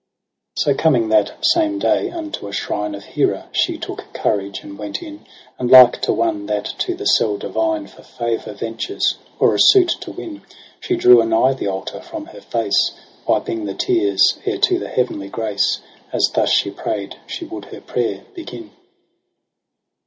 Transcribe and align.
So 0.57 0.73
coming 0.73 1.09
that 1.09 1.35
same 1.45 1.77
day 1.77 2.09
unto 2.09 2.47
a 2.47 2.51
shrine 2.51 2.95
Of 2.95 3.03
Hera, 3.03 3.49
she 3.51 3.77
took 3.77 4.11
courage 4.15 4.63
and 4.63 4.75
went 4.75 5.03
in: 5.03 5.27
And 5.59 5.69
like 5.69 6.01
to 6.01 6.11
one 6.11 6.47
that 6.47 6.65
to 6.79 6.95
the 6.95 7.05
cell 7.05 7.37
divine 7.37 7.85
For 7.85 8.01
favour 8.01 8.53
ventures 8.55 9.19
or 9.37 9.53
a 9.53 9.59
suit 9.61 9.89
to 10.01 10.09
win. 10.11 10.41
She 10.79 10.95
drew 10.95 11.21
anigh 11.21 11.53
the 11.53 11.67
altar, 11.67 12.01
from 12.01 12.25
her 12.25 12.41
face 12.41 12.93
Wiping 13.27 13.65
the 13.65 13.75
tears, 13.75 14.39
ere 14.43 14.57
to 14.57 14.79
the 14.79 14.89
heavenly 14.89 15.29
grace. 15.29 15.81
As 16.11 16.31
thus 16.33 16.49
she 16.49 16.71
pray'd, 16.71 17.17
she 17.27 17.45
would 17.45 17.65
her 17.65 17.81
prayer 17.81 18.23
begin. 18.33 18.71